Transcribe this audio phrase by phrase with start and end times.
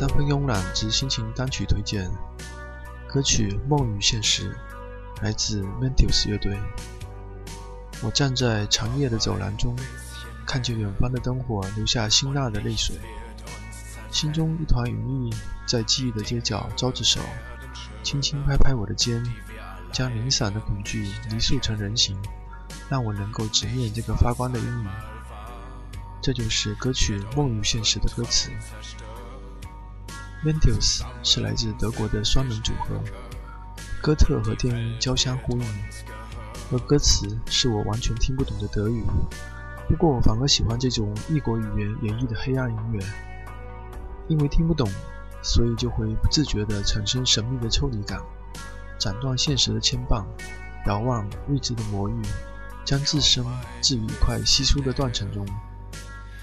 [0.00, 2.10] 三分慵懒之心情单曲推荐，
[3.06, 4.50] 歌曲《梦与现实》
[5.22, 6.58] 来自 Mentos 乐队。
[8.00, 9.76] 我站在长夜的走廊中，
[10.46, 12.96] 看见远方的灯火，流下辛辣的泪水，
[14.10, 15.36] 心中一团云翳，
[15.66, 17.20] 在记忆的街角招着手，
[18.02, 19.22] 轻轻拍拍我的肩，
[19.92, 22.16] 将零散的恐惧泥塑成人形，
[22.88, 24.88] 让我能够直面这个发光的阴影。
[26.22, 28.50] 这就是歌曲《梦与现实》的歌词。
[30.42, 32.98] Mentos 是来自德国的双人组合，
[34.00, 35.64] 哥特和电音交相呼应，
[36.72, 39.04] 而歌词是我完全听不懂的德语。
[39.86, 43.00] 不过我反而喜欢这种异国语言演绎的黑暗音乐，
[44.28, 44.88] 因为听不懂，
[45.42, 48.18] 所以就会不自觉地产生神秘的抽离感，
[48.98, 50.24] 斩断现实的牵绊，
[50.86, 52.22] 遥望未知的魔域，
[52.82, 53.44] 将自身
[53.82, 55.46] 置于一块稀疏的断层中。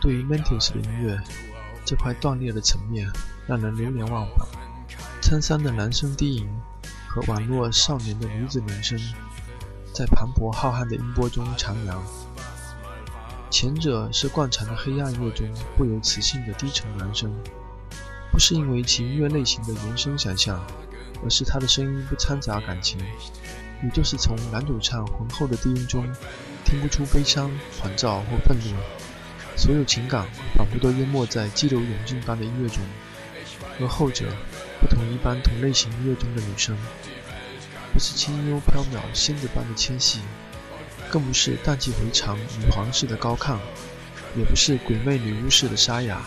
[0.00, 1.20] 对于 Mentos 的音乐，
[1.84, 3.10] 这块断裂的层面
[3.46, 4.46] 让人流连忘返。
[5.20, 6.48] 沧桑的男声低吟
[7.08, 8.98] 和宛若少年的女子铃声，
[9.92, 11.96] 在磅礴浩瀚的音波中徜徉。
[13.50, 17.30] 前者是惯常的黑暗夜中不由磁性的低沉男声，
[18.30, 20.64] 不是因为其音乐类型的原生想象，
[21.22, 22.98] 而是他的声音不掺杂感情，
[23.82, 26.10] 也就是从男主唱浑厚的低音中
[26.64, 28.76] 听不出悲伤、烦躁或愤怒。
[29.56, 32.82] 所有情感仿佛都淹没在激流勇进般的音乐中，
[33.80, 34.26] 而后者
[34.80, 36.76] 不同一般同类型音乐中的女声，
[37.92, 40.20] 不是轻幽飘渺仙子般的纤细，
[41.10, 43.58] 更不是荡气回肠女皇式的高亢，
[44.36, 46.22] 也不是鬼魅女巫式的沙哑，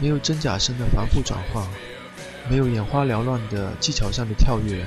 [0.00, 1.64] 没有真假声的繁复转换，
[2.48, 4.84] 没有眼花缭乱的技巧上的跳跃，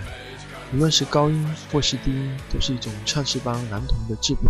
[0.74, 4.50] 无论是高音或是低音，都是一种唱诗般男童的质朴、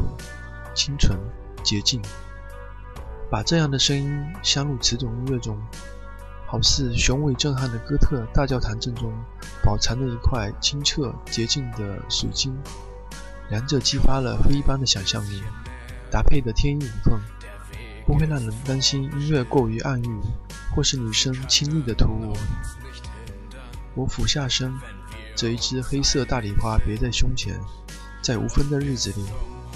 [0.74, 1.19] 清纯、
[1.63, 2.02] 洁净。
[3.33, 5.57] 把这样的声音镶入此种音乐中，
[6.45, 9.11] 好似雄伟震撼的哥特大教堂正中
[9.63, 12.55] 饱藏着一块清澈洁净的水晶，
[13.49, 15.41] 两者激发了非一般的想象力，
[16.11, 17.19] 搭配的天衣无缝，
[18.05, 20.19] 不会让人担心音乐过于暗喻，
[20.75, 22.33] 或是女声轻易的突兀。
[23.95, 24.71] 我俯下身，
[25.35, 27.59] 折一支黑色大礼花别在胸前，
[28.21, 29.25] 在无风的日子里，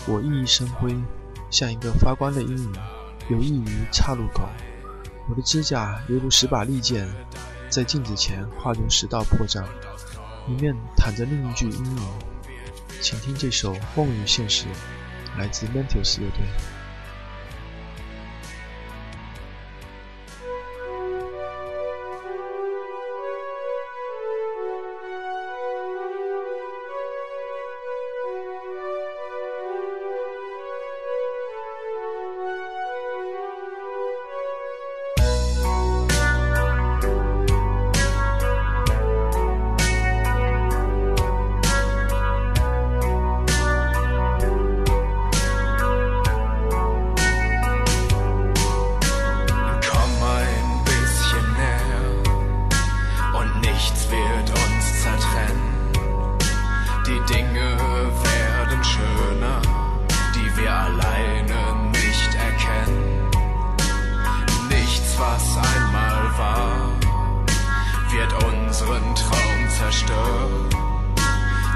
[0.06, 0.96] 我熠熠生辉，
[1.50, 2.72] 像一个发光的阴影。
[3.30, 4.48] 有益于岔路口，
[5.30, 7.08] 我的指甲犹如十把利剑，
[7.70, 9.64] 在镜子前划出十道破绽，
[10.48, 12.04] 里面躺着另一具阴影。
[13.02, 14.66] 请听这首《梦与现实》，
[15.38, 16.77] 来自 Mentos 乐队。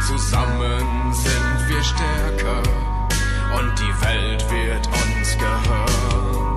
[0.07, 2.63] Zusammen sind wir stärker
[3.57, 6.50] und die Welt wird uns gehören.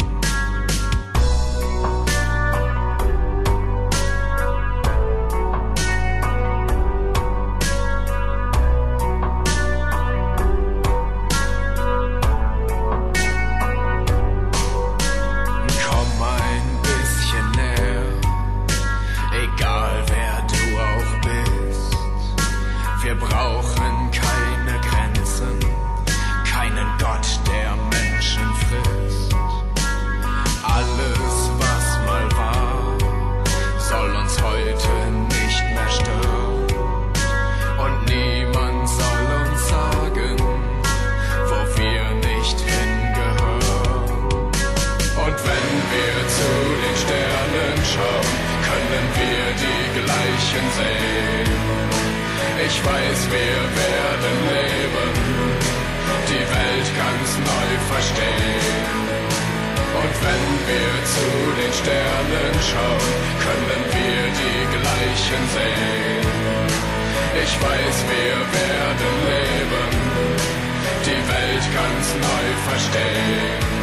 [50.34, 51.52] Zeichen sehen.
[52.66, 55.12] Ich weiß, wir werden leben,
[56.28, 58.98] die Welt ganz neu verstehen.
[59.94, 61.28] Und wenn wir zu
[61.58, 63.12] den Sternen schauen,
[63.46, 66.68] können wir die gleichen sehen.
[67.44, 69.90] Ich weiß, wir werden leben,
[71.06, 73.73] die Welt ganz neu verstehen.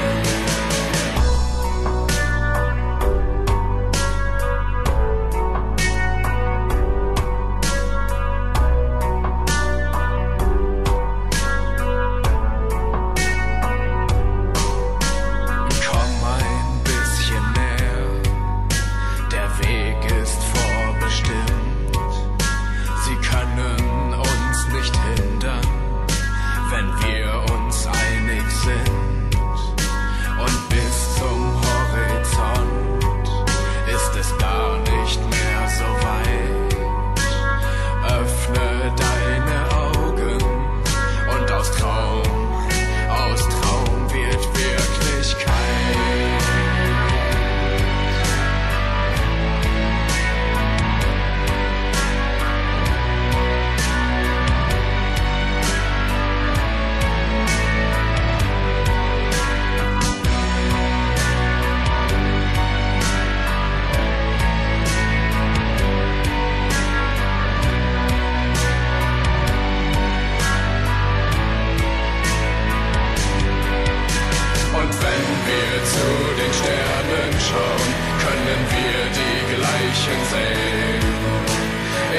[75.92, 76.08] Zu
[76.40, 77.90] den Sternen schauen,
[78.24, 81.04] können wir die gleichen sehen.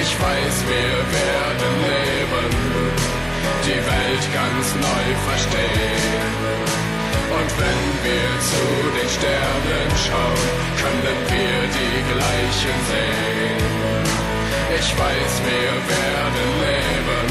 [0.03, 2.51] Ich weiß, wir werden leben,
[3.67, 6.25] die Welt ganz neu verstehen.
[7.39, 8.67] Und wenn wir zu
[8.97, 10.45] den Sternen schauen,
[10.83, 14.07] können wir die gleichen sehen.
[14.81, 17.27] Ich weiß, wir werden leben,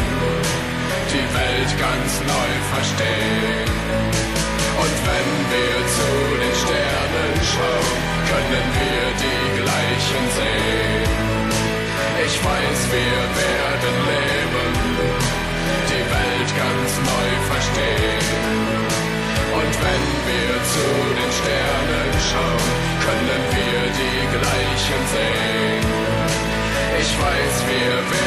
[1.14, 3.41] die Welt ganz neu verstehen.
[20.74, 20.88] Zu
[21.20, 22.68] den Sternen schauen,
[23.06, 25.86] können wir die gleichen sehen.
[27.02, 28.21] Ich weiß, wir werden